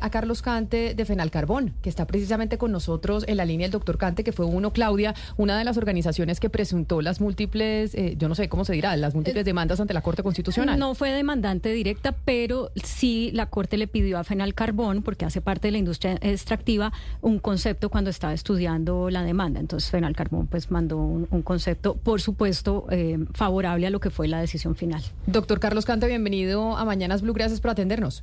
a 0.00 0.10
Carlos 0.10 0.40
Cante 0.40 0.94
de 0.94 1.04
Fenalcarbón, 1.04 1.74
que 1.82 1.88
está 1.88 2.06
precisamente 2.06 2.58
con 2.58 2.70
nosotros 2.70 3.24
en 3.26 3.36
la 3.36 3.44
línea 3.44 3.66
el 3.66 3.72
doctor 3.72 3.98
Cante, 3.98 4.22
que 4.22 4.32
fue 4.32 4.46
uno, 4.46 4.72
Claudia, 4.72 5.14
una 5.36 5.58
de 5.58 5.64
las 5.64 5.76
organizaciones 5.76 6.38
que 6.38 6.48
presentó 6.48 7.02
las 7.02 7.20
múltiples, 7.20 7.94
eh, 7.94 8.14
yo 8.16 8.28
no 8.28 8.36
sé 8.36 8.48
cómo 8.48 8.64
se 8.64 8.72
dirá, 8.72 8.96
las 8.96 9.14
múltiples 9.14 9.44
demandas 9.44 9.80
ante 9.80 9.92
la 9.92 10.00
Corte 10.00 10.22
Constitucional. 10.22 10.78
No 10.78 10.94
fue 10.94 11.10
demandante 11.10 11.72
directa, 11.72 12.12
pero 12.12 12.70
sí 12.82 13.30
la 13.34 13.46
Corte 13.46 13.76
le 13.76 13.88
pidió 13.88 14.18
a 14.18 14.24
Fenalcarbón, 14.24 15.02
porque 15.02 15.24
hace 15.24 15.40
parte 15.40 15.68
de 15.68 15.72
la 15.72 15.78
industria 15.78 16.18
extractiva, 16.20 16.92
un 17.20 17.40
concepto 17.40 17.88
cuando 17.90 18.10
estaba 18.10 18.32
estudiando 18.32 19.10
la 19.10 19.24
demanda. 19.24 19.58
Entonces 19.58 19.90
Fenalcarbón 19.90 20.46
pues 20.46 20.70
mandó 20.70 20.98
un, 20.98 21.26
concepto, 21.42 21.94
por 21.94 22.20
supuesto, 22.20 22.86
eh, 22.90 23.18
favorable 23.34 23.86
a 23.86 23.90
lo 23.90 23.98
que 23.98 24.10
fue 24.10 24.28
la 24.28 24.40
decisión 24.40 24.76
final. 24.76 25.02
Doctor 25.26 25.58
Carlos 25.58 25.84
Cante, 25.84 26.06
bienvenido 26.06 26.76
a 26.76 26.84
Mañanas 26.84 27.22
Blue, 27.22 27.32
gracias 27.32 27.60
por 27.60 27.72
atendernos. 27.72 28.22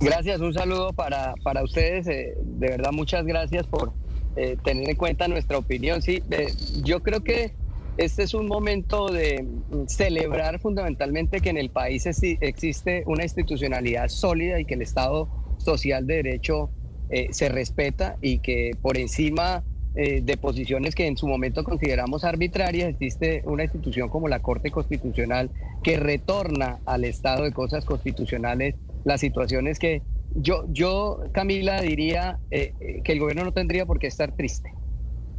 Gracias, 0.00 0.40
un 0.40 0.52
saludo 0.52 0.92
para, 0.92 1.34
para 1.42 1.62
ustedes. 1.62 2.06
Eh, 2.06 2.34
de 2.42 2.68
verdad, 2.68 2.92
muchas 2.92 3.24
gracias 3.24 3.66
por 3.66 3.92
eh, 4.36 4.56
tener 4.62 4.88
en 4.90 4.96
cuenta 4.96 5.28
nuestra 5.28 5.58
opinión. 5.58 6.02
Sí, 6.02 6.22
yo 6.82 7.00
creo 7.00 7.22
que 7.22 7.52
este 7.96 8.24
es 8.24 8.34
un 8.34 8.48
momento 8.48 9.08
de 9.08 9.46
celebrar 9.86 10.58
fundamentalmente 10.58 11.40
que 11.40 11.50
en 11.50 11.58
el 11.58 11.70
país 11.70 12.06
existe 12.06 13.04
una 13.06 13.22
institucionalidad 13.22 14.08
sólida 14.08 14.58
y 14.58 14.64
que 14.64 14.74
el 14.74 14.82
Estado 14.82 15.28
social 15.58 16.06
de 16.06 16.16
derecho 16.16 16.70
eh, 17.08 17.28
se 17.30 17.48
respeta 17.48 18.16
y 18.20 18.38
que 18.40 18.72
por 18.82 18.98
encima 18.98 19.64
de 19.96 20.36
posiciones 20.38 20.96
que 20.96 21.06
en 21.06 21.16
su 21.16 21.28
momento 21.28 21.62
consideramos 21.62 22.24
arbitrarias, 22.24 22.88
existe 22.88 23.42
una 23.44 23.62
institución 23.62 24.08
como 24.08 24.26
la 24.26 24.40
Corte 24.40 24.72
Constitucional 24.72 25.52
que 25.84 25.96
retorna 25.98 26.80
al 26.84 27.04
estado 27.04 27.44
de 27.44 27.52
cosas 27.52 27.84
constitucionales 27.84 28.74
la 29.04 29.18
situación 29.18 29.68
es 29.68 29.78
que 29.78 30.02
yo, 30.34 30.64
yo 30.68 31.20
Camila, 31.32 31.80
diría 31.80 32.38
eh, 32.50 32.72
eh, 32.80 33.02
que 33.04 33.12
el 33.12 33.20
gobierno 33.20 33.44
no 33.44 33.52
tendría 33.52 33.86
por 33.86 33.98
qué 33.98 34.06
estar 34.06 34.34
triste, 34.34 34.72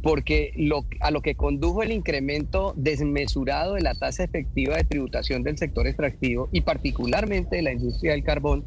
porque 0.02 0.52
lo, 0.56 0.86
a 1.00 1.10
lo 1.10 1.20
que 1.20 1.34
condujo 1.34 1.82
el 1.82 1.92
incremento 1.92 2.72
desmesurado 2.76 3.74
de 3.74 3.82
la 3.82 3.94
tasa 3.94 4.24
efectiva 4.24 4.76
de 4.76 4.84
tributación 4.84 5.42
del 5.42 5.58
sector 5.58 5.86
extractivo 5.86 6.48
y 6.52 6.62
particularmente 6.62 7.56
de 7.56 7.62
la 7.62 7.72
industria 7.72 8.12
del 8.12 8.24
carbón 8.24 8.64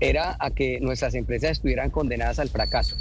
era 0.00 0.36
a 0.38 0.50
que 0.50 0.80
nuestras 0.80 1.14
empresas 1.14 1.52
estuvieran 1.52 1.90
condenadas 1.90 2.38
al 2.38 2.48
fracaso. 2.50 2.96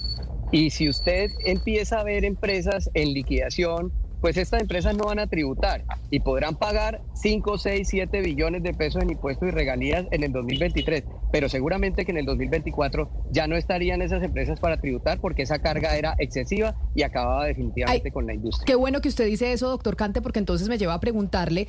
Y 0.52 0.70
si 0.70 0.90
usted 0.90 1.32
empieza 1.46 2.00
a 2.00 2.04
ver 2.04 2.26
empresas 2.26 2.90
en 2.94 3.14
liquidación, 3.14 3.94
pues 4.20 4.38
estas 4.38 4.62
empresas 4.62 4.96
no 4.96 5.06
van 5.06 5.20
a 5.20 5.28
tributar 5.28 5.84
y 6.12 6.20
podrán 6.20 6.56
pagar 6.56 7.02
5, 7.14 7.58
6, 7.58 7.88
7 7.90 8.22
billones 8.22 8.62
de 8.62 8.74
pesos 8.74 9.02
en 9.02 9.10
impuestos 9.10 9.48
y 9.48 9.52
regalías 9.52 10.06
en 10.12 10.24
el 10.24 10.32
2023, 10.32 11.06
pero 11.32 11.50
seguramente 11.50 12.06
que 12.06 12.12
en 12.12 12.18
el 12.18 12.26
2024 12.26 13.10
ya 13.32 13.48
no 13.48 13.56
estarían 13.56 14.02
esas 14.02 14.24
empresas 14.24 14.60
para 14.60 14.80
tributar 14.80 15.20
porque 15.20 15.44
esa 15.44 15.60
carga 15.60 15.96
era 15.96 16.16
excesiva 16.20 16.76
y 16.96 17.04
acababa 17.04 17.46
definitivamente 17.46 18.12
con 18.12 18.26
la 18.26 18.34
industria. 18.34 18.66
Qué 18.66 18.76
bueno 18.76 19.02
que 19.02 19.10
usted 19.10 19.26
dice 19.26 19.54
eso, 19.54 19.70
doctor 19.70 19.96
Cante, 19.96 20.22
porque 20.22 20.40
entonces 20.40 20.70
me 20.70 20.78
lleva 20.78 20.94
a 20.94 21.00
preguntarle. 21.00 21.68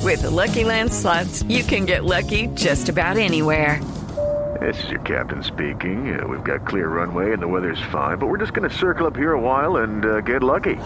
With 0.00 0.24
Lucky 0.24 0.64
Land 0.64 0.90
slots, 0.90 1.44
you 1.48 1.64
can 1.64 1.86
get 1.86 2.04
lucky 2.04 2.48
just 2.54 2.88
about 2.88 3.18
anywhere. 3.18 3.80
This 4.60 4.84
is 4.84 4.90
your 4.90 5.00
captain 5.00 5.42
speaking. 5.42 6.14
Uh, 6.14 6.26
we've 6.26 6.44
got 6.44 6.66
clear 6.66 6.88
runway 6.88 7.32
and 7.32 7.42
the 7.42 7.48
weather's 7.48 7.82
fine, 7.90 8.18
but 8.18 8.28
we're 8.28 8.38
just 8.38 8.52
going 8.52 8.68
to 8.68 8.76
circle 8.76 9.06
up 9.06 9.16
here 9.16 9.32
a 9.32 9.40
while 9.40 9.78
and 9.78 10.04
uh, 10.04 10.20
get 10.20 10.42
lucky. 10.42 10.76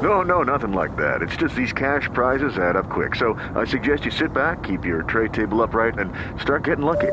No, 0.00 0.22
no, 0.22 0.42
nothing 0.42 0.72
like 0.72 0.96
that. 0.96 1.22
It's 1.22 1.36
just 1.36 1.56
these 1.56 1.72
cash 1.72 2.08
prizes 2.12 2.56
add 2.56 2.76
up 2.76 2.88
quick. 2.88 3.14
So 3.16 3.34
I 3.54 3.64
suggest 3.64 4.04
you 4.04 4.10
sit 4.10 4.32
back, 4.32 4.62
keep 4.62 4.84
your 4.84 5.02
tray 5.02 5.28
table 5.28 5.62
upright, 5.62 5.98
and 5.98 6.12
start 6.40 6.64
getting 6.64 6.84
lucky. 6.84 7.12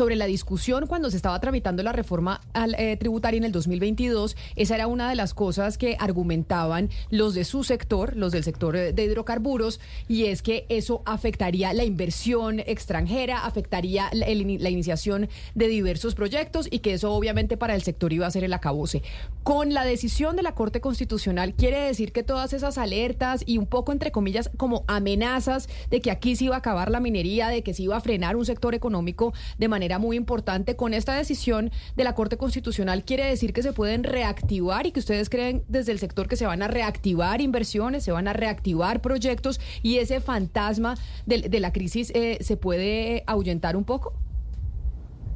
Sobre 0.00 0.16
la 0.16 0.24
discusión 0.24 0.86
cuando 0.86 1.10
se 1.10 1.18
estaba 1.18 1.38
tramitando 1.40 1.82
la 1.82 1.92
reforma 1.92 2.40
eh, 2.78 2.96
tributaria 2.96 3.36
en 3.36 3.44
el 3.44 3.52
2022. 3.52 4.34
Esa 4.56 4.76
era 4.76 4.86
una 4.86 5.10
de 5.10 5.14
las 5.14 5.34
cosas 5.34 5.76
que 5.76 5.98
argumentaban 6.00 6.88
los 7.10 7.34
de 7.34 7.44
su 7.44 7.64
sector, 7.64 8.16
los 8.16 8.32
del 8.32 8.42
sector 8.42 8.76
eh, 8.76 8.94
de 8.94 9.04
hidrocarburos, 9.04 9.78
y 10.08 10.24
es 10.24 10.40
que 10.40 10.64
eso 10.70 11.02
afectaría 11.04 11.74
la 11.74 11.84
inversión 11.84 12.60
extranjera, 12.60 13.44
afectaría 13.44 14.08
la, 14.14 14.30
iniciación 14.30 15.28
de 15.54 15.68
diversos 15.68 16.14
proyectos 16.14 16.66
y 16.70 16.78
que 16.78 16.94
eso 16.94 17.12
obviamente 17.12 17.58
para 17.58 17.74
el 17.74 17.82
sector 17.82 18.10
iba 18.14 18.26
a 18.26 18.30
ser 18.30 18.44
el 18.44 18.54
acabose. 18.54 19.02
Con 19.42 19.74
la 19.74 19.84
decisión 19.84 20.34
de 20.34 20.42
la 20.42 20.54
Corte 20.54 20.80
Constitucional 20.80 21.52
quiere 21.52 21.78
decir 21.78 22.12
que 22.12 22.22
todas 22.22 22.54
esas 22.54 22.78
alertas 22.78 23.42
y 23.44 23.58
un 23.58 23.66
poco 23.66 23.92
entre 23.92 24.12
comillas 24.12 24.50
como 24.56 24.82
amenazas 24.86 25.68
de 25.90 26.00
que 26.00 26.10
aquí 26.10 26.36
se 26.36 26.46
iba 26.46 26.54
a 26.54 26.60
acabar 26.60 26.90
la 26.90 27.00
minería, 27.00 27.48
de 27.48 27.62
que 27.62 27.74
se 27.74 27.82
iba 27.82 27.98
a 27.98 28.00
frenar 28.00 28.36
un 28.36 28.46
sector 28.46 28.74
económico 28.74 29.34
de 29.58 29.68
manera 29.68 29.89
muy 29.98 30.16
importante. 30.16 30.76
Con 30.76 30.94
esta 30.94 31.14
decisión 31.16 31.70
de 31.96 32.04
la 32.04 32.14
Corte 32.14 32.36
Constitucional 32.36 33.04
quiere 33.04 33.24
decir 33.24 33.52
que 33.52 33.62
se 33.62 33.72
pueden 33.72 34.04
reactivar 34.04 34.86
y 34.86 34.92
que 34.92 35.00
ustedes 35.00 35.30
creen 35.30 35.64
desde 35.68 35.92
el 35.92 35.98
sector 35.98 36.28
que 36.28 36.36
se 36.36 36.46
van 36.46 36.62
a 36.62 36.68
reactivar 36.68 37.40
inversiones, 37.40 38.04
se 38.04 38.12
van 38.12 38.28
a 38.28 38.32
reactivar 38.32 39.00
proyectos 39.00 39.60
y 39.82 39.98
ese 39.98 40.20
fantasma 40.20 40.96
de, 41.26 41.60
la 41.60 41.72
crisis 41.72 42.10
eh, 42.14 42.38
se 42.40 42.56
puede 42.56 43.24
ahuyentar 43.26 43.76
un 43.76 43.84
poco. 43.84 44.14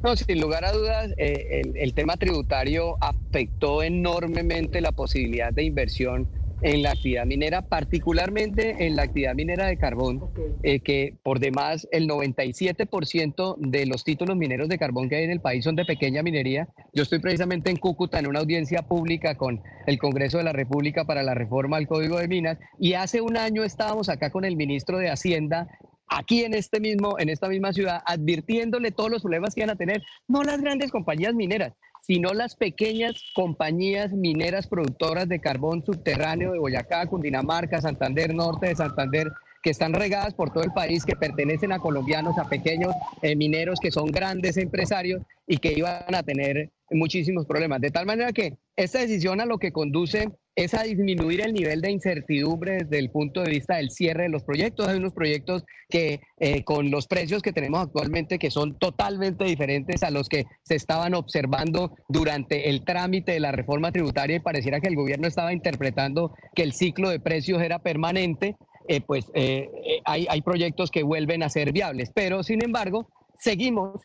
No, 0.03 0.15
sin 0.15 0.39
lugar 0.39 0.63
a 0.65 0.71
dudas, 0.71 1.11
eh, 1.17 1.63
el, 1.73 1.93
tema 1.95 2.15
tributario 2.15 2.95
afectó 3.01 3.81
enormemente 3.81 4.79
la 4.79 4.91
posibilidad 4.91 5.51
de 5.51 5.63
inversión 5.63 6.27
en 6.61 6.81
la 6.81 6.91
actividad 6.91 7.25
minera, 7.25 7.61
particularmente 7.61 8.85
en 8.85 8.95
la 8.95 9.03
actividad 9.03 9.35
minera 9.35 9.67
de 9.67 9.77
carbón, 9.77 10.21
eh, 10.63 10.79
que 10.79 11.15
por 11.23 11.39
demás 11.39 11.87
el 11.91 12.07
97% 12.07 13.55
de 13.57 13.85
los 13.85 14.03
títulos 14.03 14.35
mineros 14.35 14.69
de 14.69 14.77
carbón 14.77 15.09
que 15.09 15.17
hay 15.17 15.23
en 15.25 15.31
el 15.31 15.41
país 15.41 15.63
son 15.63 15.75
de 15.75 15.85
pequeña 15.85 16.23
minería. 16.23 16.67
Yo 16.93 17.03
estoy 17.03 17.19
precisamente 17.19 17.69
en 17.69 17.77
Cúcuta 17.77 18.19
en 18.19 18.27
una 18.27 18.39
audiencia 18.39 18.81
pública 18.83 19.35
con 19.35 19.61
el 19.85 19.99
Congreso 19.99 20.37
de 20.37 20.43
la 20.43 20.53
República 20.53 21.05
para 21.05 21.23
la 21.23 21.33
reforma 21.33 21.77
al 21.77 21.87
Código 21.87 22.17
de 22.17 22.27
Minas 22.27 22.57
y 22.79 22.93
hace 22.93 23.21
un 23.21 23.37
año 23.37 23.63
estábamos 23.63 24.09
acá 24.09 24.29
con 24.29 24.45
el 24.45 24.55
ministro 24.55 24.97
de 24.97 25.09
Hacienda 25.09 25.67
aquí 26.07 26.43
en 26.43 26.53
este 26.53 26.79
mismo 26.79 27.17
en 27.19 27.29
esta 27.29 27.47
misma 27.47 27.73
ciudad 27.73 28.01
advirtiéndole 28.05 28.91
todos 28.91 29.09
los 29.09 29.21
problemas 29.21 29.55
que 29.55 29.61
van 29.61 29.71
a 29.71 29.75
tener 29.75 30.03
no 30.27 30.43
las 30.43 30.61
grandes 30.61 30.91
compañías 30.91 31.33
mineras 31.33 31.73
sino 32.05 32.33
las 32.33 32.55
pequeñas 32.55 33.15
compañías 33.33 34.11
mineras 34.11 34.67
productoras 34.67 35.27
de 35.27 35.39
carbón 35.39 35.83
subterráneo 35.83 36.51
de 36.51 36.59
Boyacá, 36.59 37.07
Cundinamarca, 37.07 37.81
Santander 37.81 38.33
Norte 38.33 38.67
de 38.67 38.75
Santander, 38.75 39.31
que 39.63 39.71
están 39.71 39.93
regadas 39.93 40.35
por 40.35 40.53
todo 40.53 40.63
el 40.63 40.71
país, 40.71 41.03
que 41.03 41.15
pertenecen 41.15 41.71
a 41.71 41.79
colombianos, 41.79 42.37
a 42.37 42.47
pequeños 42.47 42.93
eh, 43.23 43.35
mineros 43.35 43.79
que 43.79 43.89
son 43.89 44.11
grandes 44.11 44.57
empresarios 44.57 45.23
y 45.47 45.57
que 45.57 45.73
iban 45.73 46.13
a 46.13 46.21
tener 46.21 46.69
muchísimos 46.91 47.47
problemas. 47.47 47.81
De 47.81 47.89
tal 47.89 48.05
manera 48.05 48.31
que 48.31 48.55
esta 48.75 48.99
decisión 48.99 49.41
a 49.41 49.47
lo 49.47 49.57
que 49.57 49.71
conduce 49.71 50.29
es 50.55 50.73
a 50.73 50.83
disminuir 50.83 51.41
el 51.41 51.53
nivel 51.53 51.81
de 51.81 51.91
incertidumbre 51.91 52.83
desde 52.83 52.99
el 52.99 53.11
punto 53.11 53.41
de 53.41 53.49
vista 53.49 53.75
del 53.75 53.91
cierre 53.91 54.23
de 54.23 54.29
los 54.29 54.43
proyectos. 54.43 54.87
Hay 54.87 54.97
unos 54.97 55.13
proyectos 55.13 55.65
que 55.89 56.21
eh, 56.39 56.63
con 56.63 56.89
los 56.91 57.07
precios 57.07 57.41
que 57.41 57.51
tenemos 57.51 57.81
actualmente 57.81 58.39
que 58.39 58.49
son 58.49 58.79
totalmente 58.79 59.43
diferentes 59.43 60.01
a 60.03 60.11
los 60.11 60.29
que 60.29 60.45
se 60.63 60.75
estaban 60.75 61.13
observando 61.13 61.95
durante 62.07 62.69
el 62.69 62.85
trámite 62.85 63.33
de 63.33 63.41
la 63.41 63.51
reforma 63.51 63.91
tributaria 63.91 64.37
y 64.37 64.39
pareciera 64.39 64.79
que 64.79 64.87
el 64.87 64.95
gobierno 64.95 65.27
estaba 65.27 65.51
interpretando 65.51 66.33
que 66.55 66.63
el 66.63 66.71
ciclo 66.71 67.09
de 67.09 67.19
precios 67.19 67.61
era 67.61 67.79
permanente. 67.79 68.55
Eh, 68.87 69.01
pues 69.01 69.25
eh, 69.33 69.69
hay, 70.05 70.25
hay 70.29 70.41
proyectos 70.41 70.89
que 70.89 71.03
vuelven 71.03 71.43
a 71.43 71.49
ser 71.49 71.73
viables, 71.73 72.11
pero 72.13 72.43
sin 72.43 72.63
embargo 72.63 73.09
seguimos 73.39 74.01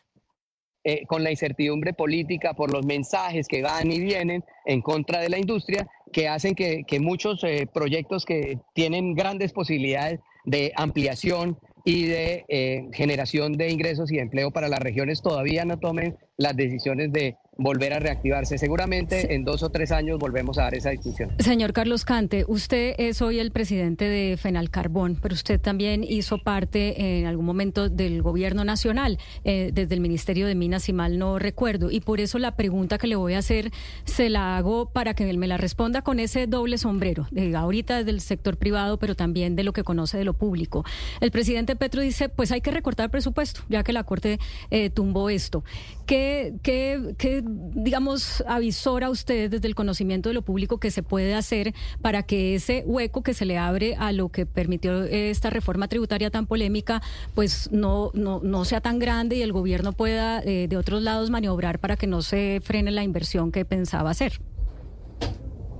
con 1.07 1.23
la 1.23 1.29
incertidumbre 1.29 1.93
política 1.93 2.55
por 2.55 2.73
los 2.73 2.83
mensajes 2.87 3.47
que 3.47 3.61
van 3.61 3.91
y 3.91 3.99
vienen 3.99 4.43
en 4.65 4.81
contra 4.81 5.19
de 5.19 5.29
la 5.29 5.37
industria, 5.37 5.87
que 6.11 6.27
hacen 6.27 6.55
que, 6.55 6.85
muchos 6.99 7.43
eh, 7.43 7.67
proyectos 7.73 8.25
que 8.25 8.59
tienen 8.73 9.13
grandes 9.13 9.53
posibilidades 9.53 10.19
de 10.45 10.71
ampliación 10.75 11.57
y 11.85 12.05
de 12.05 12.45
eh, 12.47 12.87
generación 12.93 13.53
de 13.53 13.69
ingresos 13.69 14.11
y 14.11 14.19
empleo 14.19 14.51
para 14.51 14.67
las 14.67 14.79
regiones 14.79 15.21
todavía 15.21 15.65
no 15.65 15.79
tomen 15.79 16.15
las 16.37 16.55
decisiones 16.55 17.11
de 17.11 17.37
volver 17.57 17.93
a 17.93 17.99
reactivarse. 17.99 18.57
Seguramente 18.57 19.35
en 19.35 19.43
dos 19.43 19.61
o 19.61 19.69
tres 19.69 19.91
años 19.91 20.17
volvemos 20.17 20.57
a 20.57 20.63
dar 20.63 20.75
esa 20.75 20.89
discusión. 20.89 21.31
Señor 21.39 21.73
Carlos 21.73 22.05
Cante, 22.05 22.45
usted 22.47 22.95
es 22.97 23.21
hoy 23.21 23.39
el 23.39 23.51
presidente 23.51 24.05
de 24.05 24.37
Fenal 24.37 24.69
Carbón, 24.69 25.17
pero 25.21 25.33
usted 25.35 25.59
también 25.59 26.03
hizo 26.03 26.39
parte 26.39 27.19
en 27.19 27.27
algún 27.27 27.45
momento 27.45 27.89
del 27.89 28.21
gobierno 28.21 28.63
nacional, 28.63 29.19
eh, 29.43 29.71
desde 29.73 29.93
el 29.93 30.01
Ministerio 30.01 30.47
de 30.47 30.55
Minas, 30.55 30.83
si 30.83 30.93
mal 30.93 31.19
no 31.19 31.37
recuerdo. 31.39 31.91
Y 31.91 31.99
por 31.99 32.19
eso 32.19 32.39
la 32.39 32.55
pregunta 32.55 32.97
que 32.97 33.07
le 33.07 33.15
voy 33.15 33.33
a 33.33 33.39
hacer 33.39 33.71
se 34.05 34.29
la 34.29 34.57
hago 34.57 34.91
para 34.91 35.13
que 35.13 35.29
él 35.29 35.37
me 35.37 35.47
la 35.47 35.57
responda 35.57 36.01
con 36.01 36.19
ese 36.19 36.47
doble 36.47 36.77
sombrero, 36.77 37.27
de 37.31 37.55
ahorita 37.55 37.97
desde 37.97 38.11
el 38.11 38.21
sector 38.21 38.57
privado, 38.57 38.97
pero 38.97 39.15
también 39.15 39.55
de 39.55 39.63
lo 39.63 39.73
que 39.73 39.83
conoce 39.83 40.17
de 40.17 40.25
lo 40.25 40.33
público. 40.33 40.83
El 41.19 41.31
presidente 41.31 41.75
Petro 41.75 42.01
dice, 42.01 42.29
pues 42.29 42.51
hay 42.51 42.61
que 42.61 42.71
recortar 42.71 43.11
presupuesto, 43.11 43.61
ya 43.69 43.83
que 43.83 43.93
la 43.93 44.03
Corte 44.03 44.39
eh, 44.71 44.89
tumbó 44.89 45.29
esto. 45.29 45.63
¿Qué, 46.07 46.20
qué, 46.63 47.15
qué 47.17 47.43
digamos, 47.45 48.43
avisora 48.47 49.07
a 49.07 49.09
ustedes 49.09 49.51
desde 49.51 49.67
el 49.67 49.75
conocimiento 49.75 50.29
de 50.29 50.35
lo 50.35 50.41
público 50.41 50.79
que 50.79 50.91
se 50.91 51.03
puede 51.03 51.33
hacer 51.33 51.73
para 52.01 52.23
que 52.23 52.55
ese 52.55 52.83
hueco 52.85 53.23
que 53.23 53.33
se 53.33 53.45
le 53.45 53.57
abre 53.57 53.95
a 53.95 54.11
lo 54.11 54.29
que 54.29 54.45
permitió 54.45 55.03
esta 55.03 55.49
reforma 55.49 55.87
tributaria 55.87 56.29
tan 56.29 56.47
polémica, 56.47 57.01
pues 57.35 57.71
no, 57.71 58.11
no, 58.13 58.39
no 58.43 58.65
sea 58.65 58.81
tan 58.81 58.99
grande 58.99 59.37
y 59.37 59.41
el 59.41 59.53
gobierno 59.53 59.93
pueda 59.93 60.41
eh, 60.43 60.67
de 60.67 60.77
otros 60.77 61.01
lados 61.01 61.29
maniobrar 61.29 61.79
para 61.79 61.95
que 61.95 62.07
no 62.07 62.21
se 62.21 62.61
frene 62.63 62.91
la 62.91 63.03
inversión 63.03 63.51
que 63.51 63.65
pensaba 63.65 64.09
hacer? 64.11 64.33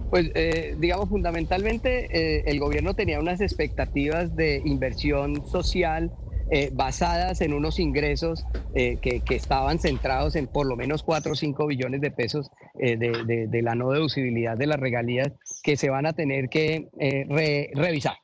Pues 0.09 0.29
eh, 0.35 0.75
digamos, 0.77 1.07
fundamentalmente 1.07 2.09
eh, 2.11 2.43
el 2.45 2.59
gobierno 2.59 2.93
tenía 2.93 3.19
unas 3.19 3.39
expectativas 3.39 4.35
de 4.35 4.61
inversión 4.65 5.47
social 5.47 6.11
eh, 6.49 6.69
basadas 6.73 7.41
en 7.41 7.53
unos 7.53 7.79
ingresos 7.79 8.45
que, 8.73 9.21
estaban 9.27 9.79
centrados 9.79 10.37
en 10.37 10.47
por 10.47 10.65
lo 10.65 10.77
menos 10.77 11.03
4 11.03 11.33
o 11.33 11.35
5 11.35 11.67
billones 11.67 11.99
de 11.99 12.09
pesos 12.09 12.49
de, 12.73 13.61
la 13.61 13.75
no 13.75 13.91
deducibilidad 13.91 14.57
de 14.57 14.65
las 14.65 14.79
regalías 14.79 15.33
que 15.61 15.75
se 15.75 15.89
van 15.89 16.05
a 16.05 16.13
tener 16.13 16.47
que 16.47 16.87
revisar. 17.75 18.15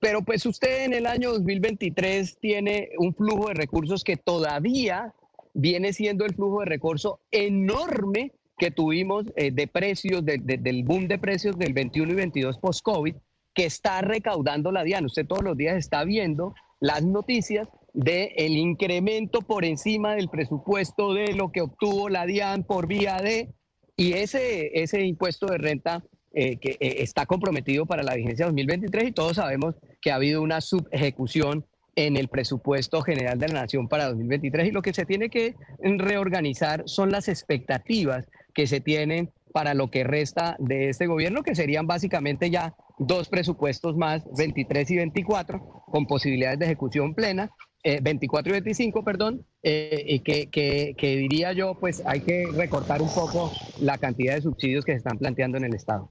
pero 0.00 0.22
pues 0.22 0.46
usted 0.46 0.86
en 0.86 0.94
el 0.94 1.04
año 1.04 1.32
2023 1.32 2.38
tiene 2.40 2.88
un 2.96 3.14
flujo 3.14 3.48
de 3.48 3.54
recursos 3.54 4.04
que 4.04 4.16
todavía 4.16 5.12
viene 5.52 5.92
siendo 5.92 6.24
el 6.24 6.34
flujo 6.34 6.60
de 6.60 6.66
recursos 6.66 7.16
enorme 7.30 8.32
que 8.58 8.70
tuvimos 8.70 9.24
eh, 9.36 9.50
de 9.50 9.66
precios, 9.66 10.24
del 10.24 10.84
boom 10.84 11.08
de 11.08 11.18
precios 11.18 11.58
del 11.58 11.72
21 11.72 12.12
y 12.12 12.14
22 12.14 12.58
post-COVID, 12.58 13.14
que 13.54 13.64
está 13.64 14.00
recaudando 14.00 14.72
la 14.72 14.82
DIAN. 14.82 15.06
Usted 15.06 15.26
todos 15.26 15.42
los 15.42 15.56
días 15.56 15.76
está 15.76 16.04
viendo 16.04 16.54
las 16.80 17.04
noticias 17.04 17.68
del 17.92 18.30
el 18.36 18.52
incremento 18.52 19.40
por 19.40 19.64
encima 19.64 20.14
del 20.14 20.28
presupuesto 20.28 21.14
de 21.14 21.32
lo 21.32 21.50
que 21.50 21.62
obtuvo 21.62 22.08
la 22.08 22.26
DIAN 22.26 22.64
por 22.64 22.86
vía 22.86 23.16
de, 23.16 23.54
y 23.96 24.12
ese, 24.12 24.82
ese 24.82 25.04
impuesto 25.04 25.46
de 25.46 25.58
renta 25.58 26.04
eh, 26.34 26.58
que 26.58 26.72
eh, 26.72 26.96
está 26.98 27.24
comprometido 27.24 27.86
para 27.86 28.02
la 28.02 28.14
vigencia 28.14 28.44
2023 28.44 29.08
y 29.08 29.12
todos 29.12 29.36
sabemos 29.36 29.74
que 30.02 30.10
ha 30.10 30.16
habido 30.16 30.42
una 30.42 30.60
subejecución 30.60 31.64
en 31.94 32.18
el 32.18 32.28
presupuesto 32.28 33.00
general 33.00 33.38
de 33.38 33.48
la 33.48 33.62
Nación 33.62 33.88
para 33.88 34.08
2023 34.08 34.68
y 34.68 34.70
lo 34.70 34.82
que 34.82 34.92
se 34.92 35.06
tiene 35.06 35.30
que 35.30 35.54
reorganizar 35.80 36.82
son 36.84 37.10
las 37.10 37.28
expectativas 37.28 38.26
que 38.52 38.66
se 38.66 38.80
tienen 38.80 39.30
para 39.56 39.72
lo 39.72 39.90
que 39.90 40.04
resta 40.04 40.54
de 40.58 40.90
este 40.90 41.06
gobierno, 41.06 41.42
que 41.42 41.54
serían 41.54 41.86
básicamente 41.86 42.50
ya 42.50 42.74
dos 42.98 43.30
presupuestos 43.30 43.96
más, 43.96 44.22
23 44.36 44.90
y 44.90 44.96
24, 44.96 45.60
con 45.86 46.06
posibilidades 46.06 46.58
de 46.58 46.66
ejecución 46.66 47.14
plena, 47.14 47.50
24 47.82 48.52
eh, 48.52 48.58
y 48.58 48.60
25, 48.60 49.02
perdón, 49.02 49.46
eh, 49.62 50.04
y 50.08 50.20
que, 50.20 50.50
que, 50.50 50.94
que 50.98 51.16
diría 51.16 51.54
yo, 51.54 51.74
pues 51.80 52.02
hay 52.04 52.20
que 52.20 52.44
recortar 52.52 53.00
un 53.00 53.08
poco 53.08 53.50
la 53.80 53.96
cantidad 53.96 54.34
de 54.34 54.42
subsidios 54.42 54.84
que 54.84 54.92
se 54.92 54.98
están 54.98 55.16
planteando 55.16 55.56
en 55.56 55.64
el 55.64 55.74
Estado. 55.74 56.10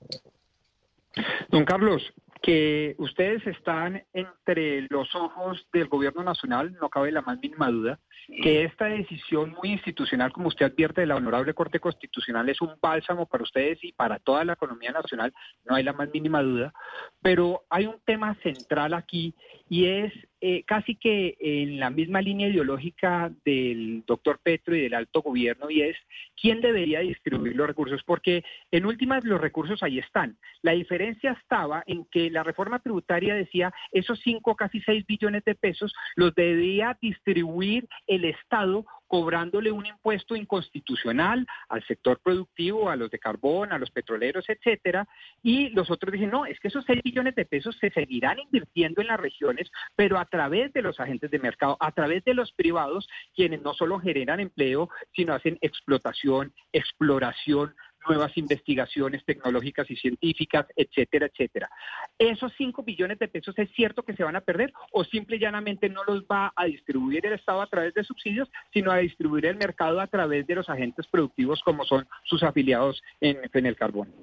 Don 1.52 1.66
Carlos, 1.66 2.02
que 2.46 2.94
ustedes 3.00 3.46
están 3.48 4.04
entre 4.14 4.86
los 4.92 5.16
ojos 5.16 5.68
del 5.74 5.88
gobierno 5.88 6.22
nacional, 6.22 6.78
no 6.80 6.90
cabe 6.90 7.12
la 7.12 7.24
más 7.24 7.40
mínima 7.40 7.72
duda, 7.72 8.00
que 8.44 8.66
esta 8.66 8.86
decisión 8.86 9.56
muy 9.58 9.72
institucional, 9.72 10.32
como 10.32 10.50
usted 10.50 10.68
advierte 10.68 11.02
de 11.02 11.08
la 11.08 11.16
Honorable 11.16 11.56
Corte 11.56 11.80
Constitucional, 11.80 12.48
es 12.48 12.62
un 12.62 12.76
bálsamo 12.80 13.26
para 13.26 13.44
ustedes 13.44 13.84
y 13.84 13.94
para 13.94 14.20
toda 14.20 14.46
la 14.46 14.54
economía 14.54 14.92
nacional, 14.92 15.34
no 15.68 15.74
hay 15.74 15.84
la 15.84 15.94
más 15.94 16.08
mínima 16.14 16.44
duda, 16.44 16.72
pero 17.20 17.64
hay 17.68 17.88
un 17.88 18.00
tema 18.06 18.36
central 18.44 18.94
aquí 18.94 19.34
y 19.68 19.86
es 19.86 20.14
eh, 20.48 20.64
casi 20.64 20.94
que 20.94 21.36
en 21.40 21.80
la 21.80 21.90
misma 21.90 22.22
línea 22.22 22.48
ideológica 22.48 23.32
del 23.44 24.04
doctor 24.06 24.40
Petro 24.44 24.76
y 24.76 24.82
del 24.82 24.94
alto 24.94 25.24
gobierno, 25.24 25.72
y 25.72 25.82
es 25.82 25.98
quién 26.40 26.62
debería 26.62 27.00
distribuir 27.00 27.56
los 27.56 27.66
recursos, 27.66 28.04
porque 28.06 28.44
en 28.70 28.86
últimas 28.86 29.24
los 29.24 29.42
recursos 29.42 29.82
ahí 29.82 29.98
están. 29.98 30.38
La 30.62 30.74
diferencia 30.74 31.32
estaba 31.32 31.84
en 31.88 32.06
que 32.12 32.30
la 32.30 32.44
reforma 32.44 32.78
tributaria 32.78 33.34
decía 33.34 33.74
esos 33.92 34.20
cinco, 34.20 34.56
casi 34.56 34.82
seis 34.82 35.04
billones 35.08 35.44
de 35.46 35.56
pesos 35.56 35.96
los 36.16 36.36
debía 36.36 36.96
distribuir 37.02 37.88
el 38.06 38.26
Estado 38.26 38.86
cobrándole 39.08 39.72
un 39.72 39.86
impuesto 39.86 40.36
inconstitucional 40.36 41.46
al 41.70 41.86
sector 41.86 42.20
productivo, 42.20 42.90
a 42.90 42.96
los 42.96 43.12
de 43.12 43.20
carbón, 43.20 43.72
a 43.72 43.78
los 43.78 43.92
petroleros, 43.92 44.46
etcétera, 44.48 45.08
y 45.44 45.70
los 45.70 45.92
otros 45.92 46.14
dicen, 46.14 46.32
no, 46.32 46.46
es 46.46 46.60
que 46.60 46.70
esos 46.70 46.86
6 46.86 47.02
billones 47.04 47.36
de 47.36 47.46
pesos 47.46 47.78
se 47.80 47.90
seguirán 47.92 48.40
invirtiendo 48.40 49.02
en 49.02 49.08
las 49.08 49.20
regiones, 49.20 49.72
pero 49.96 50.18
a 50.18 50.26
través 50.26 50.74
de 50.74 50.82
los 50.82 51.00
agentes 51.00 51.32
de 51.32 51.40
mercado, 51.40 51.78
a 51.80 51.92
través 51.92 52.24
de 52.24 52.34
los 52.34 52.52
privados, 52.54 53.08
quienes 53.36 53.62
no 53.62 53.74
solo 53.74 54.00
generan 54.00 54.40
empleo, 54.40 54.90
sino 55.14 55.34
hacen 55.34 55.58
explotación, 55.62 56.54
exploración, 56.74 57.76
nuevas 58.08 58.38
investigaciones 58.38 59.24
tecnológicas 59.26 59.90
y 59.90 59.96
científicas, 59.96 60.66
etcétera, 60.76 61.28
etcétera. 61.28 61.70
¿Esos 62.18 62.54
5 62.58 62.84
billones 62.84 63.20
de 63.20 63.28
pesos 63.28 63.58
es 63.58 63.70
cierto 63.72 64.04
que 64.04 64.16
se 64.16 64.24
van 64.24 64.36
a 64.36 64.42
perder 64.42 64.74
o 64.92 65.04
simple 65.04 65.38
y 65.38 65.40
llanamente 65.40 65.90
no 65.90 66.04
los 66.04 66.24
va 66.24 66.54
a 66.56 66.66
distribuir 66.66 67.26
el 67.26 67.34
Estado 67.34 67.62
a 67.62 67.68
través 67.68 67.94
de 67.94 68.04
subsidios, 68.04 68.50
sino 68.74 68.92
a 68.92 68.98
distribuir 68.98 69.46
el 69.46 69.58
mercado 69.58 70.00
a 70.00 70.08
través 70.08 70.48
de 70.48 70.56
los 70.56 70.70
agentes 70.70 71.08
productivos 71.08 71.62
como 71.64 71.86
son 71.86 72.08
sus 72.24 72.44
afiliados 72.44 73.02
en, 73.22 73.66
el 73.66 73.76
carbón? 73.76 74.14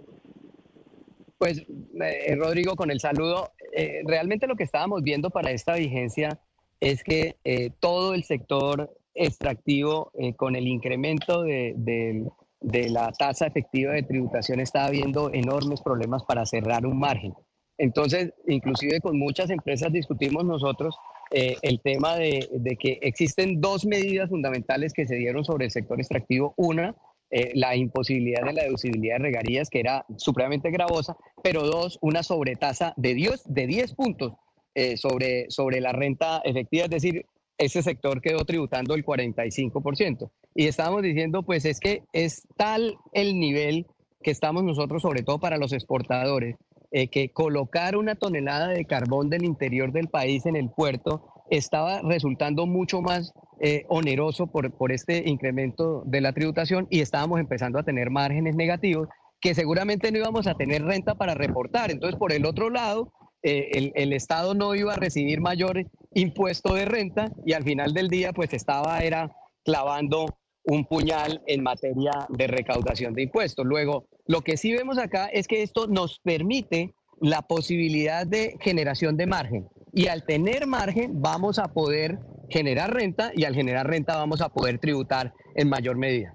Pues, 1.38 1.64
eh, 2.00 2.36
Rodrigo, 2.36 2.76
con 2.76 2.90
el 2.90 3.00
saludo, 3.00 3.50
eh, 3.72 4.02
realmente 4.06 4.46
lo 4.46 4.56
que 4.56 4.64
estábamos 4.64 5.02
viendo 5.02 5.30
para 5.30 5.50
esta 5.50 5.74
vigencia 5.74 6.38
es 6.80 7.02
que 7.02 7.36
eh, 7.44 7.70
todo 7.80 8.14
el 8.14 8.24
sector 8.24 8.94
extractivo, 9.14 10.10
con 10.36 10.56
el 10.56 10.66
incremento 10.66 11.42
de, 11.42 11.74
de 11.76 12.30
la 12.62 13.12
tasa 13.12 13.46
efectiva 13.46 13.92
de 13.92 14.02
tributación 14.02 14.60
está 14.60 14.84
habiendo 14.86 15.32
enormes 15.32 15.80
problemas 15.80 16.22
para 16.24 16.46
cerrar 16.46 16.86
un 16.86 16.98
margen. 16.98 17.34
Entonces, 17.78 18.32
inclusive 18.46 19.00
con 19.00 19.18
muchas 19.18 19.50
empresas 19.50 19.92
discutimos 19.92 20.44
nosotros 20.44 20.96
eh, 21.30 21.56
el 21.62 21.80
tema 21.80 22.16
de, 22.16 22.48
que 22.78 22.98
existen 23.00 23.60
dos 23.60 23.86
medidas 23.86 24.28
fundamentales 24.28 24.92
que 24.92 25.06
se 25.06 25.16
dieron 25.16 25.44
sobre 25.44 25.64
el 25.64 25.70
sector 25.70 25.98
extractivo. 25.98 26.52
Una, 26.56 26.94
eh, 27.30 27.52
la 27.54 27.74
imposibilidad 27.74 28.44
de 28.44 28.52
la 28.52 28.64
deducibilidad 28.64 29.16
de 29.16 29.22
regalías, 29.22 29.70
que 29.70 29.80
era 29.80 30.04
supremamente 30.16 30.70
gravosa, 30.70 31.16
pero 31.42 31.62
dos, 31.62 31.98
una 32.02 32.22
sobretasa 32.22 32.92
de 32.96 33.14
10, 33.14 33.44
de 33.46 33.66
10 33.66 33.94
puntos 33.94 34.34
eh, 34.74 34.96
sobre, 34.98 35.50
sobre 35.50 35.80
la 35.80 35.92
renta 35.92 36.42
efectiva, 36.44 36.84
es 36.84 36.90
decir, 36.90 37.24
ese 37.64 37.82
sector 37.82 38.20
quedó 38.20 38.44
tributando 38.44 38.94
el 38.94 39.04
45%. 39.04 40.30
Y 40.54 40.66
estábamos 40.66 41.02
diciendo, 41.02 41.42
pues 41.42 41.64
es 41.64 41.80
que 41.80 42.02
es 42.12 42.46
tal 42.56 42.96
el 43.12 43.38
nivel 43.38 43.86
que 44.22 44.30
estamos 44.30 44.64
nosotros, 44.64 45.02
sobre 45.02 45.22
todo 45.22 45.38
para 45.38 45.58
los 45.58 45.72
exportadores, 45.72 46.56
eh, 46.90 47.08
que 47.08 47.30
colocar 47.30 47.96
una 47.96 48.16
tonelada 48.16 48.68
de 48.68 48.84
carbón 48.84 49.30
del 49.30 49.44
interior 49.44 49.92
del 49.92 50.08
país 50.08 50.44
en 50.46 50.56
el 50.56 50.70
puerto 50.70 51.24
estaba 51.50 52.00
resultando 52.02 52.66
mucho 52.66 53.00
más 53.00 53.32
eh, 53.60 53.84
oneroso 53.88 54.46
por, 54.46 54.70
por 54.72 54.92
este 54.92 55.28
incremento 55.28 56.02
de 56.04 56.20
la 56.20 56.32
tributación 56.32 56.86
y 56.90 57.00
estábamos 57.00 57.40
empezando 57.40 57.78
a 57.78 57.82
tener 57.82 58.10
márgenes 58.10 58.56
negativos 58.56 59.08
que 59.40 59.54
seguramente 59.54 60.12
no 60.12 60.18
íbamos 60.18 60.46
a 60.46 60.54
tener 60.54 60.84
renta 60.84 61.14
para 61.14 61.34
reportar. 61.34 61.90
Entonces, 61.90 62.18
por 62.18 62.32
el 62.32 62.46
otro 62.46 62.70
lado, 62.70 63.12
eh, 63.42 63.92
el, 63.94 64.12
Estado 64.12 64.54
no 64.54 64.74
iba 64.74 64.94
a 64.94 64.96
recibir 64.96 65.40
mayor 65.40 65.84
impuesto 66.14 66.74
de 66.74 66.84
renta 66.84 67.32
y 67.44 67.54
al 67.54 67.64
final 67.64 67.92
del 67.92 68.08
día 68.08 68.32
pues 68.32 68.52
estaba 68.52 69.00
era 69.00 69.34
clavando 69.64 70.26
un 70.64 70.84
puñal 70.84 71.42
en 71.46 71.62
materia 71.62 72.12
de 72.28 72.46
recaudación 72.46 73.14
de 73.14 73.22
impuestos. 73.22 73.66
Luego, 73.66 74.06
lo 74.26 74.42
que 74.42 74.56
sí 74.56 74.72
vemos 74.72 74.98
acá 74.98 75.26
es 75.26 75.48
que 75.48 75.62
esto 75.62 75.88
nos 75.88 76.20
permite 76.20 76.94
la 77.20 77.42
posibilidad 77.42 78.26
de 78.26 78.56
generación 78.60 79.16
de 79.16 79.26
margen 79.26 79.68
y 79.92 80.06
al 80.06 80.24
tener 80.24 80.66
margen 80.66 81.20
vamos 81.20 81.58
a 81.58 81.72
poder 81.72 82.18
generar 82.48 82.92
renta 82.94 83.32
y 83.34 83.44
al 83.44 83.54
generar 83.54 83.88
renta 83.88 84.16
vamos 84.16 84.40
a 84.40 84.50
poder 84.50 84.78
tributar 84.78 85.32
en 85.54 85.68
mayor 85.68 85.96
medida 85.96 86.34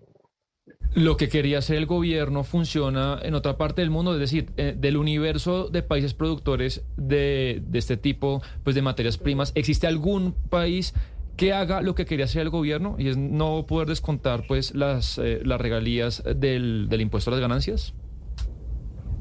lo 0.94 1.18
que 1.18 1.30
quería 1.30 1.60
hacer 1.60 1.78
el 1.78 1.86
gobierno 1.86 2.44
funciona 2.44 3.20
en 3.22 3.36
otra 3.36 3.58
parte 3.58 3.82
del 3.82 3.90
mundo, 3.90 4.14
es 4.14 4.20
decir, 4.20 4.52
eh, 4.58 4.76
del 4.78 4.98
universo 4.98 5.70
de 5.70 5.84
países 5.84 6.14
productores 6.14 6.84
de, 6.98 7.62
este 7.74 7.98
tipo 7.98 8.42
pues, 8.64 8.76
de 8.76 8.82
materias 8.82 9.18
primas, 9.18 9.52
¿existe 9.56 9.88
algún 9.88 10.34
país 10.34 10.94
que 11.36 11.54
haga 11.54 11.82
lo 11.82 11.94
que 11.94 12.06
quería 12.06 12.26
hacer 12.26 12.42
el 12.42 12.50
gobierno 12.50 12.96
y 12.98 13.10
es 13.10 13.18
no 13.18 13.68
poder 13.68 13.88
descontar 13.88 14.48
pues 14.48 14.74
las, 14.74 15.20
eh, 15.20 15.40
las 15.44 15.62
regalías 15.62 16.24
del, 16.24 16.90
impuesto 17.00 17.30
a 17.30 17.34
las 17.34 17.42
ganancias? 17.42 17.94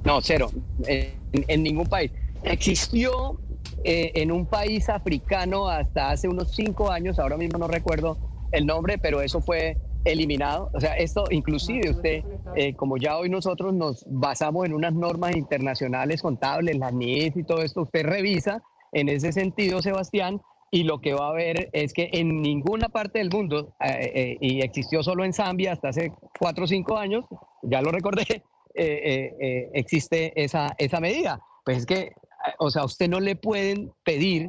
No, 0.04 0.20
cero, 0.22 0.50
en, 0.86 1.62
ningún 1.62 1.86
país. 1.86 2.12
Existió 2.44 3.38
eh, 3.84 4.12
en 4.14 4.30
un 4.32 4.46
país 4.46 4.88
africano 4.88 5.68
hasta 5.68 6.10
hace 6.10 6.28
unos 6.28 6.54
cinco 6.54 6.90
años, 6.90 7.18
ahora 7.18 7.36
mismo 7.36 7.58
no 7.58 7.68
recuerdo 7.68 8.16
el 8.52 8.66
nombre, 8.66 8.98
pero 8.98 9.20
eso 9.20 9.40
fue 9.40 9.76
eliminado. 10.06 10.70
O 10.72 10.80
sea, 10.80 10.94
esto 10.94 11.24
inclusive 11.30 11.90
usted, 11.90 12.24
eh, 12.54 12.74
como 12.74 12.96
ya 12.96 13.18
hoy 13.18 13.28
nosotros 13.28 13.74
nos 13.74 14.04
basamos 14.08 14.66
en 14.66 14.74
unas 14.74 14.94
normas 14.94 15.36
internacionales 15.36 16.22
contables, 16.22 16.78
la 16.78 16.90
NIF 16.90 17.36
y 17.36 17.44
todo 17.44 17.62
esto, 17.62 17.82
usted 17.82 18.04
revisa 18.04 18.62
en 18.92 19.08
ese 19.08 19.32
sentido, 19.32 19.82
Sebastián, 19.82 20.40
y 20.70 20.82
lo 20.82 21.00
que 21.00 21.14
va 21.14 21.26
a 21.26 21.30
haber 21.30 21.70
es 21.72 21.92
que 21.92 22.10
en 22.12 22.42
ninguna 22.42 22.88
parte 22.88 23.18
del 23.18 23.30
mundo, 23.30 23.74
eh, 23.80 24.12
eh, 24.14 24.38
y 24.40 24.60
existió 24.62 25.02
solo 25.02 25.24
en 25.24 25.32
Zambia 25.32 25.72
hasta 25.72 25.88
hace 25.88 26.12
cuatro 26.38 26.64
o 26.64 26.66
cinco 26.66 26.96
años, 26.96 27.24
ya 27.62 27.80
lo 27.80 27.90
recordé, 27.90 28.42
eh, 28.74 29.70
existe 29.74 30.32
esa, 30.42 30.74
esa 30.78 31.00
medida. 31.00 31.40
Pues 31.64 31.78
es 31.78 31.86
que, 31.86 32.12
o 32.58 32.70
sea, 32.70 32.84
usted 32.84 33.08
no 33.08 33.20
le 33.20 33.36
pueden 33.36 33.92
pedir 34.04 34.48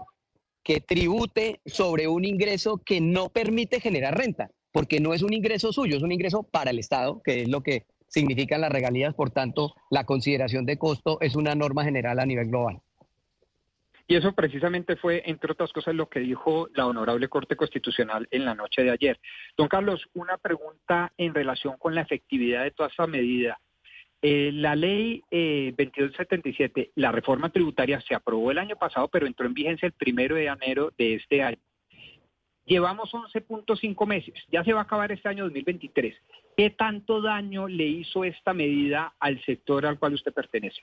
que 0.63 0.81
tribute 0.81 1.61
sobre 1.65 2.07
un 2.07 2.25
ingreso 2.25 2.81
que 2.85 2.99
no 2.99 3.29
permite 3.29 3.79
generar 3.79 4.17
renta, 4.17 4.49
porque 4.71 4.99
no 4.99 5.13
es 5.13 5.23
un 5.23 5.33
ingreso 5.33 5.71
suyo, 5.71 5.97
es 5.97 6.03
un 6.03 6.11
ingreso 6.11 6.43
para 6.43 6.71
el 6.71 6.79
Estado, 6.79 7.21
que 7.23 7.41
es 7.41 7.49
lo 7.49 7.61
que 7.61 7.85
significan 8.07 8.61
las 8.61 8.71
regalías, 8.71 9.13
por 9.13 9.31
tanto, 9.31 9.73
la 9.89 10.05
consideración 10.05 10.65
de 10.65 10.77
costo 10.77 11.19
es 11.21 11.35
una 11.35 11.55
norma 11.55 11.83
general 11.83 12.19
a 12.19 12.25
nivel 12.25 12.47
global. 12.47 12.79
Y 14.09 14.15
eso 14.15 14.31
precisamente 14.31 14.95
fue, 14.95 15.21
entre 15.25 15.51
otras 15.51 15.73
cosas, 15.73 15.93
lo 15.93 16.07
que 16.07 16.21
dijo 16.21 16.69
la 16.73 16.87
Honorable 16.87 17.27
Corte 17.27 17.57
Constitucional 17.57 18.25
en 18.31 18.45
la 18.45 18.55
noche 18.55 18.81
de 18.81 18.91
ayer. 18.91 19.19
Don 19.57 19.67
Carlos, 19.67 20.07
una 20.13 20.37
pregunta 20.37 21.11
en 21.17 21.33
relación 21.33 21.75
con 21.77 21.93
la 21.93 22.01
efectividad 22.01 22.63
de 22.63 22.71
toda 22.71 22.87
esta 22.87 23.05
medida. 23.05 23.59
Eh, 24.21 24.51
la 24.53 24.75
ley 24.75 25.21
2277, 25.29 26.81
eh, 26.81 26.91
la 26.95 27.11
reforma 27.11 27.49
tributaria, 27.49 27.99
se 27.99 28.15
aprobó 28.15 28.49
el 28.49 28.59
año 28.59 28.77
pasado, 28.77 29.09
pero 29.09 29.27
entró 29.27 29.45
en 29.45 29.53
vigencia 29.53 29.85
el 29.85 29.91
primero 29.91 30.35
de 30.35 30.45
enero 30.45 30.91
de 30.97 31.15
este 31.15 31.43
año. 31.43 31.59
Llevamos 32.67 33.09
11.5 33.13 34.05
meses, 34.05 34.35
ya 34.51 34.61
se 34.63 34.73
va 34.73 34.81
a 34.81 34.83
acabar 34.83 35.09
este 35.11 35.29
año 35.29 35.45
2023. 35.45 36.13
¿Qué 36.57 36.69
tanto 36.69 37.21
daño 37.21 37.69
le 37.69 37.85
hizo 37.85 38.25
esta 38.25 38.53
medida 38.53 39.15
al 39.19 39.41
sector 39.45 39.85
al 39.85 39.97
cual 39.97 40.15
usted 40.15 40.33
pertenece? 40.33 40.81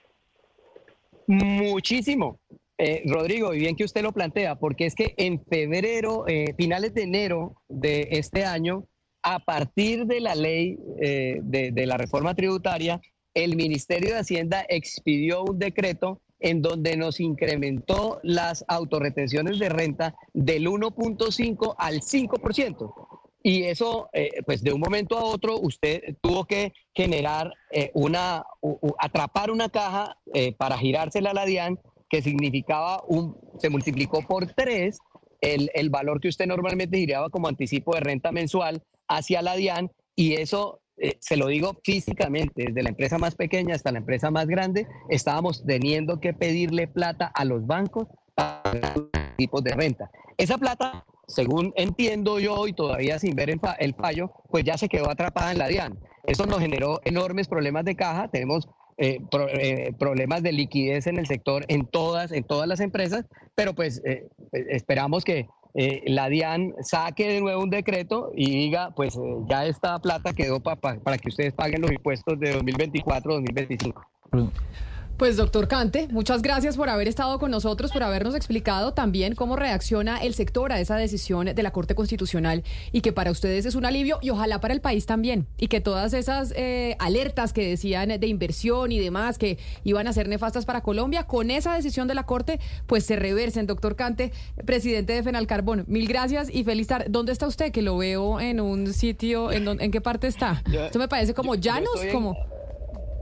Muchísimo. 1.27 2.41
Eh, 2.79 3.03
Rodrigo, 3.07 3.55
y 3.55 3.59
bien 3.61 3.77
que 3.77 3.85
usted 3.85 4.03
lo 4.03 4.13
plantea, 4.13 4.57
porque 4.57 4.87
es 4.87 4.95
que 4.95 5.15
en 5.19 5.45
febrero, 5.45 6.27
eh, 6.27 6.55
finales 6.57 6.95
de 6.95 7.03
enero 7.03 7.55
de 7.69 8.09
este 8.13 8.45
año, 8.45 8.87
a 9.23 9.39
partir 9.39 10.07
de 10.07 10.21
la 10.21 10.35
ley 10.35 10.79
eh, 11.01 11.39
de, 11.43 11.87
la 11.87 11.97
reforma 11.97 12.35
tributaria, 12.35 13.01
el 13.35 13.57
Ministerio 13.57 14.15
de 14.15 14.21
Hacienda 14.21 14.65
expidió 14.69 15.43
un 15.45 15.59
decreto 15.59 16.21
en 16.45 16.61
donde 16.61 16.95
nos 16.99 17.21
incrementó 17.21 18.21
las 18.23 18.67
autorretenciones 18.69 19.59
de 19.59 19.71
renta 19.71 20.15
del 20.35 20.67
1.5 20.67 21.75
al 21.79 22.03
5%. 22.03 22.93
Y 23.43 23.63
eso, 23.63 24.11
pues 24.45 24.63
de 24.63 24.73
un 24.75 24.81
momento 24.81 25.17
a 25.17 25.25
otro, 25.25 25.59
usted 25.59 26.03
tuvo 26.21 26.45
que 26.45 26.75
generar 26.95 27.51
una, 27.95 28.45
atrapar 28.99 29.51
una 29.51 29.71
caja 29.71 30.19
para 30.59 30.77
girársela 30.77 31.31
a 31.31 31.35
la 31.35 31.47
DIAN 31.47 31.79
que 32.11 32.21
significaba 32.21 33.03
un, 33.09 33.37
se 33.59 33.71
multiplicó 33.71 34.21
por 34.21 34.47
tres 34.53 34.99
el, 35.41 35.71
el 35.75 35.89
valor 35.89 36.21
que 36.21 36.29
usted 36.29 36.47
normalmente 36.47 36.99
giraba 36.99 37.31
como 37.31 37.49
anticipo 37.49 37.95
de 37.95 38.01
renta 38.01 38.33
mensual 38.33 38.83
hacia 39.09 39.41
la 39.41 39.57
DIAN 39.57 39.91
y 40.15 40.35
eso 40.35 40.81
eh, 40.99 41.17
se 41.21 41.37
lo 41.37 41.49
digo 41.49 41.77
físicamente, 41.83 42.67
desde 42.67 42.83
la 42.83 42.91
empresa 42.91 43.19
más 43.19 43.35
pequeña 43.35 43.75
hasta 43.75 43.93
la 43.93 43.99
empresa 43.99 44.31
más 44.31 44.47
grande, 44.47 44.87
estábamos 45.09 45.65
teniendo 45.67 46.21
que 46.21 46.33
pedirle 46.33 46.87
plata 46.87 47.31
a 47.35 47.45
los 47.45 47.67
bancos 47.67 48.09
para 48.35 48.63
tipos 49.37 49.63
de 49.65 49.75
renta. 49.75 50.11
Esa 50.37 50.59
plata, 50.59 51.05
según 51.27 51.73
entiendo 51.77 52.39
yo 52.39 52.67
y 52.67 52.73
todavía 52.73 53.19
sin 53.19 53.35
ver 53.35 53.51
el 53.79 53.95
fallo, 53.95 54.33
pues 54.51 54.65
ya 54.65 54.77
se 54.79 54.89
quedó 54.89 55.11
atrapada 55.11 55.53
en 55.53 55.59
la 55.59 55.69
DIAN. 55.69 55.99
Eso 56.25 56.47
nos 56.47 56.61
generó 56.61 57.01
enormes 57.05 57.49
problemas 57.49 57.85
de 57.85 57.97
caja. 57.97 58.29
Tenemos 58.29 58.69
eh, 58.97 59.19
eh, 59.59 59.93
problemas 59.99 60.43
de 60.43 60.53
liquidez 60.53 61.07
en 61.07 61.19
el 61.19 61.27
sector 61.27 61.65
en 61.69 61.87
todas, 61.87 62.33
en 62.33 62.45
todas 62.45 62.69
las 62.69 62.81
empresas, 62.81 63.27
pero 63.55 63.75
pues 63.75 64.01
eh, 64.05 64.29
esperamos 64.53 65.25
que 65.25 65.49
la 65.75 66.29
DIAN 66.29 66.75
saque 66.83 67.29
de 67.29 67.41
nuevo 67.41 67.63
un 67.63 67.71
decreto 67.71 68.31
y 68.35 68.51
diga, 68.51 68.93
pues 68.95 69.19
ya 69.49 69.67
esta 69.67 69.99
plata 69.99 70.33
quedó 70.33 70.61
para 70.61 71.19
que 71.19 71.29
ustedes 71.29 71.53
paguen 71.53 71.81
los 71.83 71.91
impuestos 71.91 72.39
de 72.39 72.55
2024-2025. 72.61 73.93
Pues 75.17 75.37
doctor 75.37 75.69
Cante, 75.69 76.09
muchas 76.11 76.43
gracias 76.43 76.77
por 76.77 76.89
haber 76.89 77.07
estado 77.07 77.39
con 77.39 77.53
nosotros, 77.53 77.93
por 77.93 78.03
habernos 78.03 78.35
explicado 78.35 78.95
también 78.95 79.37
cómo 79.37 79.55
reacciona 79.55 80.19
el 80.19 80.35
sector 80.35 80.73
a 80.73 80.81
esa 80.81 80.97
decisión 80.97 81.47
de 81.47 81.63
la 81.63 81.71
Corte 81.71 81.95
Constitucional 81.95 82.65
y 82.91 83.01
que 83.01 83.13
para 83.13 83.31
ustedes 83.31 83.65
es 83.65 83.77
un 83.77 83.87
alivio 83.87 84.19
y 84.23 84.31
ojalá 84.31 84.61
para 84.61 84.75
el 84.75 84.81
país 84.81 85.07
también 85.07 85.47
y 85.57 85.69
que 85.69 85.81
todas 85.81 86.15
esas 86.15 86.53
eh, 86.57 86.97
alertas 86.99 87.53
que 87.53 87.67
decían 87.67 88.09
de 88.09 88.27
inversión 88.27 88.91
y 88.91 88.99
demás 88.99 89.39
que 89.39 89.59
iban 89.85 90.09
a 90.09 90.13
ser 90.13 90.29
nefastas 90.29 90.65
para 90.65 90.81
Colombia, 90.83 91.23
con 91.25 91.53
esa 91.53 91.75
decisión 91.75 92.09
de 92.09 92.15
la 92.15 92.25
Corte, 92.25 92.59
pues 92.87 93.07
se 93.07 93.15
reversen. 93.15 93.67
Doctor 93.67 93.95
Cante, 93.95 94.33
presidente 94.67 95.13
de 95.13 95.23
Fenal 95.23 95.47
Carbón, 95.47 95.85
mil 95.87 96.09
gracias 96.09 96.49
y 96.53 96.65
feliz 96.65 96.89
tarde. 96.89 97.07
¿Dónde 97.09 97.31
está 97.31 97.47
usted? 97.47 97.71
Que 97.71 97.83
lo 97.83 97.97
veo 97.97 98.41
en 98.41 98.61
un 98.61 98.93
sitio, 98.93 99.53
¿en, 99.53 99.81
en 99.81 99.91
qué 99.93 100.01
parte 100.01 100.27
está? 100.27 100.63
Esto 100.73 100.99
me 100.99 101.07
parece 101.07 101.35
como 101.35 101.55
llanos, 101.55 102.01
como... 102.13 102.37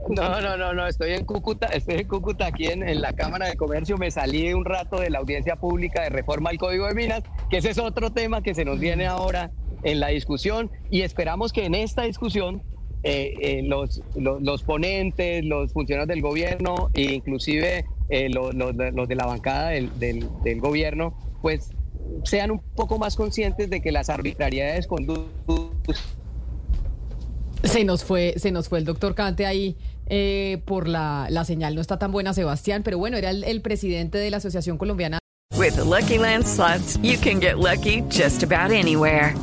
No, 0.09 0.41
no, 0.41 0.57
no, 0.57 0.73
no, 0.73 0.87
estoy 0.87 1.13
en 1.13 1.25
Cúcuta, 1.25 1.67
estoy 1.67 2.01
en 2.01 2.07
Cúcuta 2.07 2.47
aquí 2.47 2.67
en, 2.67 3.01
la 3.01 3.13
Cámara 3.13 3.47
de 3.47 3.55
Comercio, 3.55 3.97
me 3.97 4.11
salí 4.11 4.53
un 4.53 4.65
rato 4.65 4.99
de 4.99 5.09
la 5.09 5.19
audiencia 5.19 5.55
pública 5.55 6.01
de 6.01 6.09
reforma 6.09 6.49
al 6.49 6.57
Código 6.57 6.87
de 6.87 6.93
Minas, 6.93 7.23
que 7.49 7.57
ese 7.57 7.69
es 7.69 7.77
otro 7.77 8.11
tema 8.11 8.41
que 8.41 8.53
se 8.53 8.65
nos 8.65 8.79
viene 8.79 9.05
ahora 9.05 9.51
en 9.83 9.99
la 9.99 10.09
discusión 10.09 10.69
y 10.89 11.01
esperamos 11.01 11.53
que 11.53 11.65
en 11.65 11.75
esta 11.75 12.03
discusión 12.03 12.63
eh, 13.03 13.33
eh, 13.41 13.61
los, 13.63 14.01
los, 14.15 14.63
ponentes, 14.63 15.43
los 15.45 15.73
funcionarios 15.73 16.07
del 16.07 16.21
gobierno 16.21 16.89
e 16.93 17.13
inclusive 17.13 17.85
eh, 18.09 18.29
los, 18.29 18.55
de 18.55 19.15
la 19.15 19.25
bancada 19.25 19.69
del, 19.69 19.97
del, 19.99 20.27
del, 20.43 20.59
gobierno, 20.59 21.17
pues 21.41 21.71
sean 22.23 22.51
un 22.51 22.59
poco 22.59 22.99
más 22.99 23.15
conscientes 23.15 23.69
de 23.69 23.81
que 23.81 23.91
las 23.91 24.09
arbitrariedades 24.09 24.87
conducen 24.87 25.27
se 27.63 27.83
nos 27.85 28.03
fue, 28.03 28.33
se 28.37 28.51
nos 28.51 28.69
fue 28.69 28.79
el 28.79 28.85
doctor 28.85 29.15
Cante 29.15 29.45
ahí 29.45 29.77
eh, 30.07 30.61
por 30.65 30.87
la, 30.87 31.27
la 31.29 31.45
señal. 31.45 31.75
No 31.75 31.81
está 31.81 31.97
tan 31.97 32.11
buena, 32.11 32.33
Sebastián, 32.33 32.83
pero 32.83 32.97
bueno, 32.97 33.17
era 33.17 33.29
el, 33.29 33.43
el 33.43 33.61
presidente 33.61 34.17
de 34.17 34.29
la 34.29 34.37
Asociación 34.37 34.77
Colombiana. 34.77 35.19
With 35.55 35.75
the 35.75 35.85
Lucky 35.85 36.17
Land 36.17 36.45
slots, 36.45 36.97
you 36.97 37.17
can 37.17 37.39
get 37.39 37.57
lucky 37.59 38.01
just 38.09 38.43
about 38.43 38.71
anywhere. 38.71 39.33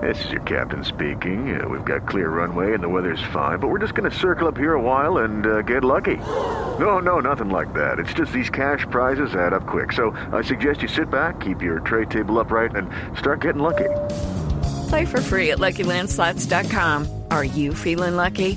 This 0.00 0.24
is 0.24 0.30
your 0.30 0.40
captain 0.42 0.84
speaking. 0.84 1.60
Uh, 1.60 1.68
we've 1.68 1.84
got 1.84 2.08
clear 2.08 2.30
runway 2.30 2.72
and 2.72 2.82
the 2.82 2.88
weather's 2.88 3.20
fine, 3.32 3.58
but 3.58 3.68
we're 3.68 3.80
just 3.80 3.94
going 3.94 4.10
to 4.10 4.16
circle 4.16 4.48
up 4.48 4.56
here 4.56 4.74
a 4.74 4.80
while 4.80 5.18
and 5.18 5.46
uh, 5.46 5.62
get 5.62 5.82
lucky. 5.82 6.16
No, 6.78 7.00
no, 7.00 7.20
nothing 7.20 7.50
like 7.50 7.74
that. 7.74 7.98
It's 7.98 8.14
just 8.14 8.32
these 8.32 8.48
cash 8.48 8.86
prizes 8.90 9.34
add 9.34 9.52
up 9.52 9.66
quick. 9.66 9.92
So 9.92 10.16
I 10.32 10.42
suggest 10.42 10.82
you 10.82 10.88
sit 10.88 11.10
back, 11.10 11.40
keep 11.40 11.60
your 11.62 11.80
tray 11.80 12.06
table 12.06 12.38
upright, 12.38 12.76
and 12.76 12.88
start 13.18 13.40
getting 13.40 13.60
lucky. 13.60 13.88
Play 14.88 15.04
for 15.04 15.20
free 15.20 15.50
at 15.50 15.58
LuckyLandSlots.com. 15.58 17.24
Are 17.30 17.44
you 17.44 17.74
feeling 17.74 18.16
lucky? 18.16 18.56